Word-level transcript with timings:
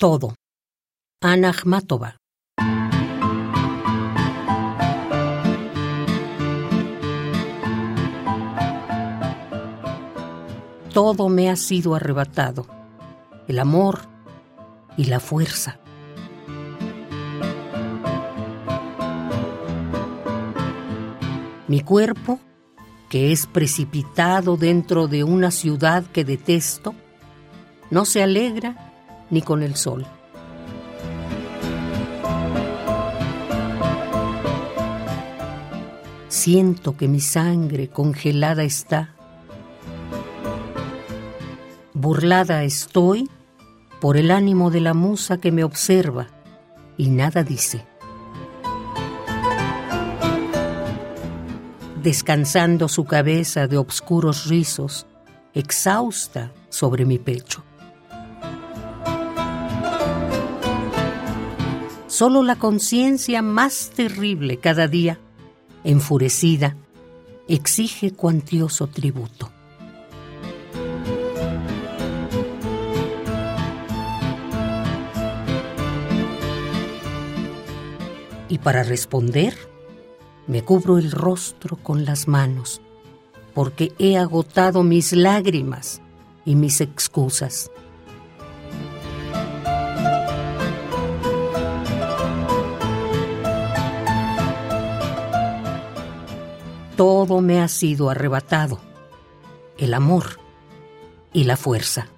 Todo. 0.00 0.34
Ana 1.20 1.50
Akhmatova. 1.50 2.16
Todo 10.94 11.28
me 11.28 11.50
ha 11.50 11.56
sido 11.56 11.94
arrebatado. 11.94 12.66
El 13.46 13.58
amor 13.58 14.08
y 14.96 15.04
la 15.04 15.20
fuerza. 15.20 15.78
Mi 21.68 21.82
cuerpo, 21.82 22.40
que 23.10 23.32
es 23.32 23.46
precipitado 23.46 24.56
dentro 24.56 25.08
de 25.08 25.24
una 25.24 25.50
ciudad 25.50 26.06
que 26.06 26.24
detesto, 26.24 26.94
no 27.90 28.06
se 28.06 28.22
alegra 28.22 28.89
ni 29.30 29.42
con 29.42 29.62
el 29.62 29.76
sol. 29.76 30.06
Siento 36.28 36.96
que 36.96 37.08
mi 37.08 37.20
sangre 37.20 37.88
congelada 37.88 38.62
está. 38.62 39.14
Burlada 41.92 42.64
estoy 42.64 43.28
por 44.00 44.16
el 44.16 44.30
ánimo 44.30 44.70
de 44.70 44.80
la 44.80 44.94
musa 44.94 45.38
que 45.38 45.52
me 45.52 45.64
observa 45.64 46.28
y 46.96 47.10
nada 47.10 47.42
dice. 47.42 47.84
Descansando 52.02 52.88
su 52.88 53.04
cabeza 53.04 53.66
de 53.66 53.76
obscuros 53.76 54.46
rizos, 54.46 55.06
exhausta 55.52 56.52
sobre 56.70 57.04
mi 57.04 57.18
pecho. 57.18 57.64
Solo 62.20 62.42
la 62.42 62.56
conciencia 62.56 63.40
más 63.40 63.92
terrible 63.96 64.58
cada 64.58 64.88
día, 64.88 65.18
enfurecida, 65.84 66.76
exige 67.48 68.12
cuantioso 68.12 68.88
tributo. 68.88 69.50
Y 78.50 78.58
para 78.58 78.82
responder, 78.82 79.56
me 80.46 80.62
cubro 80.62 80.98
el 80.98 81.12
rostro 81.12 81.78
con 81.78 82.04
las 82.04 82.28
manos, 82.28 82.82
porque 83.54 83.94
he 83.98 84.18
agotado 84.18 84.82
mis 84.82 85.14
lágrimas 85.14 86.02
y 86.44 86.54
mis 86.54 86.82
excusas. 86.82 87.70
Todo 97.00 97.40
me 97.40 97.62
ha 97.62 97.68
sido 97.68 98.10
arrebatado, 98.10 98.78
el 99.78 99.94
amor 99.94 100.38
y 101.32 101.44
la 101.44 101.56
fuerza. 101.56 102.08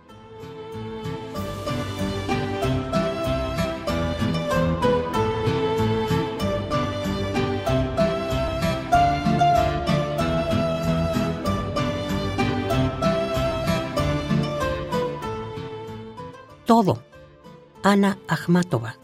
Todo. 16.66 17.04
Ana 17.84 18.18
Akhmatova. 18.26 18.96